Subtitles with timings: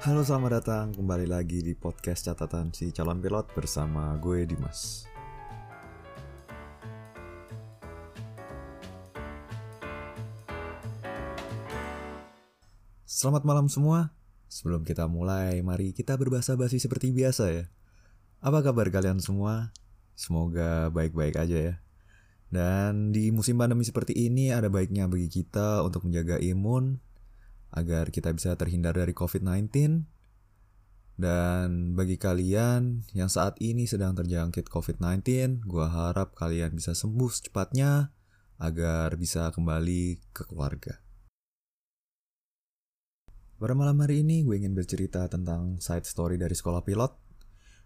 [0.00, 5.04] Halo selamat datang kembali lagi di podcast catatan si calon pilot bersama gue Dimas.
[13.04, 14.16] Selamat malam semua.
[14.48, 17.68] Sebelum kita mulai, mari kita berbahasa basi seperti biasa ya.
[18.40, 19.68] Apa kabar kalian semua?
[20.16, 21.74] Semoga baik-baik aja ya.
[22.48, 27.04] Dan di musim pandemi seperti ini ada baiknya bagi kita untuk menjaga imun
[27.70, 29.70] agar kita bisa terhindar dari COVID-19.
[31.20, 38.08] Dan bagi kalian yang saat ini sedang terjangkit COVID-19, gua harap kalian bisa sembuh secepatnya
[38.60, 41.00] agar bisa kembali ke keluarga.
[43.60, 47.12] Pada malam hari ini gue ingin bercerita tentang side story dari sekolah pilot.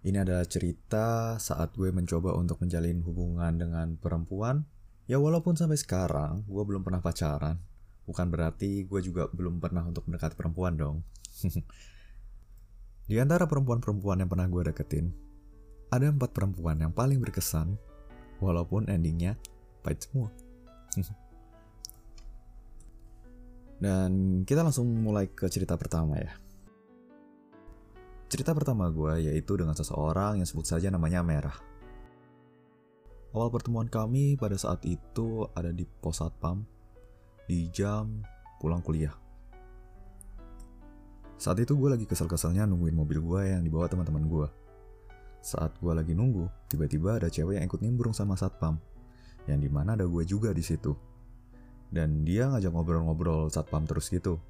[0.07, 4.63] Ini adalah cerita saat gue mencoba untuk menjalin hubungan dengan perempuan.
[5.11, 7.59] Ya walaupun sampai sekarang gue belum pernah pacaran.
[8.05, 11.01] Bukan berarti gue juga belum pernah untuk mendekati perempuan dong.
[13.09, 15.13] Di antara perempuan-perempuan yang pernah gue deketin,
[15.93, 17.77] ada empat perempuan yang paling berkesan,
[18.41, 19.37] walaupun endingnya
[19.85, 20.33] pahit semua.
[23.85, 26.33] Dan kita langsung mulai ke cerita pertama ya.
[28.33, 31.55] Cerita pertama gue yaitu dengan seseorang yang sebut saja namanya Merah.
[33.35, 36.63] Awal pertemuan kami pada saat itu ada di pos satpam
[37.45, 38.25] di jam
[38.57, 39.13] pulang kuliah.
[41.37, 44.49] Saat itu gue lagi kesel-keselnya nungguin mobil gue yang dibawa teman-teman gue.
[45.45, 48.81] Saat gue lagi nunggu, tiba-tiba ada cewek yang ikut nimbrung sama satpam,
[49.45, 50.97] yang di mana ada gue juga di situ.
[51.93, 54.41] Dan dia ngajak ngobrol-ngobrol satpam terus gitu.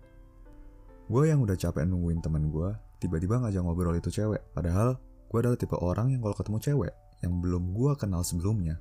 [1.11, 2.71] Gue yang udah capek nungguin temen gue,
[3.03, 4.55] tiba-tiba ngajak ngobrol itu cewek.
[4.55, 6.93] Padahal gue adalah tipe orang yang kalau ketemu cewek
[7.27, 8.79] yang belum gue kenal sebelumnya,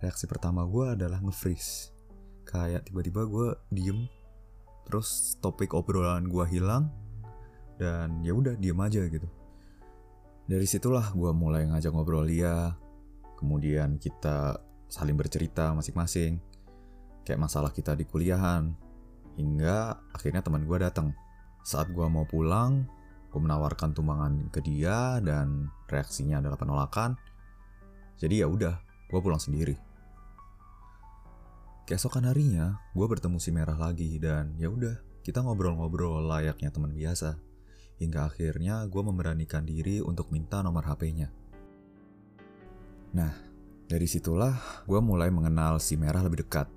[0.00, 1.93] reaksi pertama gue adalah nge-freeze
[2.44, 4.06] kayak tiba-tiba gue diem.
[4.84, 6.92] Terus topik obrolan gue hilang.
[7.80, 9.26] Dan ya udah diem aja gitu.
[10.44, 12.76] Dari situlah gue mulai ngajak ngobrol dia.
[13.40, 16.38] Kemudian kita saling bercerita masing-masing.
[17.24, 18.70] Kayak masalah kita di kuliahan.
[19.34, 19.76] Hingga
[20.14, 21.10] akhirnya teman gue datang.
[21.64, 22.84] Saat gue mau pulang
[23.34, 27.18] gue menawarkan tumbangan ke dia dan reaksinya adalah penolakan.
[28.14, 28.78] Jadi ya udah
[29.10, 29.74] gue pulang sendiri
[31.84, 37.36] Keesokan harinya, gue bertemu si Merah lagi dan ya udah, kita ngobrol-ngobrol layaknya teman biasa.
[38.00, 41.28] Hingga akhirnya gue memberanikan diri untuk minta nomor HP-nya.
[43.12, 43.36] Nah,
[43.84, 44.56] dari situlah
[44.88, 46.72] gue mulai mengenal si Merah lebih dekat.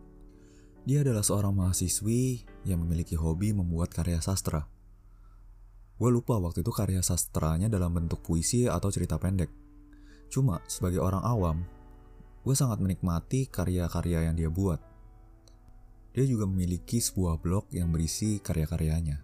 [0.83, 4.67] Dia adalah seorang mahasiswi yang memiliki hobi membuat karya sastra.
[5.95, 9.47] Gue lupa waktu itu karya sastranya dalam bentuk puisi atau cerita pendek.
[10.27, 11.57] Cuma sebagai orang awam,
[12.43, 14.96] gue sangat menikmati karya-karya yang dia buat.
[16.17, 19.21] Dia juga memiliki sebuah blog yang berisi karya-karyanya.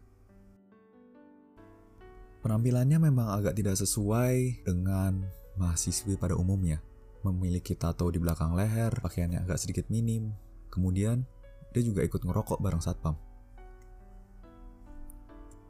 [2.45, 5.25] Penampilannya memang agak tidak sesuai dengan
[5.57, 6.85] mahasiswi pada umumnya.
[7.25, 10.37] Memiliki tato di belakang leher, pakaiannya agak sedikit minim.
[10.69, 11.25] Kemudian,
[11.73, 13.17] dia juga ikut ngerokok bareng satpam.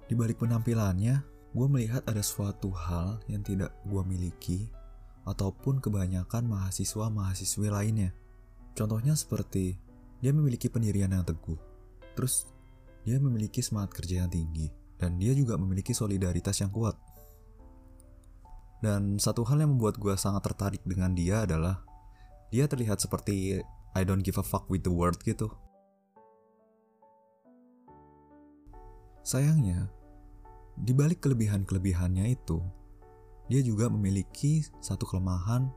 [0.03, 1.23] Di balik penampilannya,
[1.55, 4.67] gue melihat ada suatu hal yang tidak gue miliki
[5.23, 8.11] ataupun kebanyakan mahasiswa-mahasiswi lainnya.
[8.75, 9.79] Contohnya seperti
[10.23, 11.59] dia memiliki pendirian yang teguh.
[12.15, 12.47] Terus,
[13.03, 14.71] dia memiliki semangat kerja yang tinggi.
[14.95, 16.95] Dan dia juga memiliki solidaritas yang kuat.
[18.79, 21.83] Dan satu hal yang membuat gue sangat tertarik dengan dia adalah
[22.55, 23.59] dia terlihat seperti
[23.91, 25.51] I don't give a fuck with the world gitu.
[29.27, 29.91] Sayangnya,
[30.79, 32.63] di balik kelebihan-kelebihannya itu,
[33.51, 35.67] dia juga memiliki satu kelemahan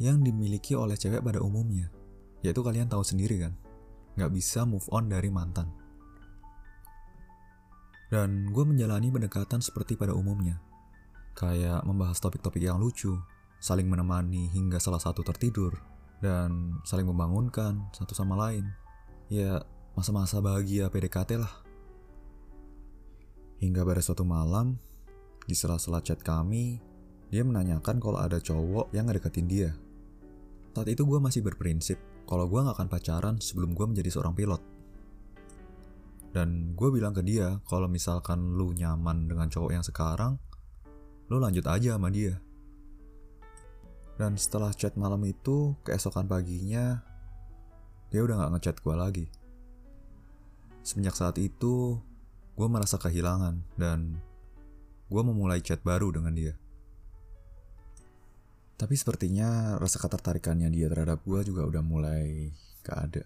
[0.00, 1.92] yang dimiliki oleh cewek pada umumnya.
[2.40, 3.52] Yaitu kalian tahu sendiri kan,
[4.20, 5.72] gak bisa move on dari mantan.
[8.12, 10.60] Dan gue menjalani pendekatan seperti pada umumnya.
[11.32, 13.16] Kayak membahas topik-topik yang lucu,
[13.62, 15.72] saling menemani hingga salah satu tertidur,
[16.20, 18.68] dan saling membangunkan satu sama lain.
[19.30, 19.62] Ya,
[19.96, 21.54] masa-masa bahagia PDKT lah.
[23.62, 24.76] Hingga pada suatu malam,
[25.46, 26.82] di sela-sela chat kami,
[27.30, 29.70] dia menanyakan kalau ada cowok yang ngedeketin dia.
[30.70, 31.98] Saat itu gue masih berprinsip
[32.30, 34.62] kalau gue gak akan pacaran sebelum gue menjadi seorang pilot.
[36.30, 40.38] Dan gue bilang ke dia, kalau misalkan lu nyaman dengan cowok yang sekarang,
[41.26, 42.38] lu lanjut aja sama dia.
[44.14, 47.02] Dan setelah chat malam itu, keesokan paginya,
[48.14, 49.26] dia udah gak ngechat gue lagi.
[50.86, 51.98] Semenjak saat itu,
[52.54, 54.22] gue merasa kehilangan dan
[55.10, 56.54] gue memulai chat baru dengan dia.
[58.80, 62.48] Tapi sepertinya rasa ketertarikannya dia terhadap gue juga udah mulai
[62.80, 63.22] gak ada.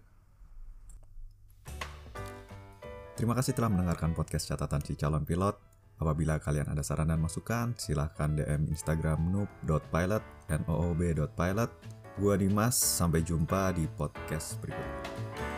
[3.14, 5.54] Terima kasih telah mendengarkan podcast catatan si calon pilot.
[6.02, 11.70] Apabila kalian ada saran dan masukan, silahkan DM Instagram noob.pilot, noob.pilot.
[12.18, 15.53] Gua Dimas, sampai jumpa di podcast berikutnya.